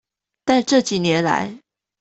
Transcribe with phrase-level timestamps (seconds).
[0.45, 1.59] 但這幾年來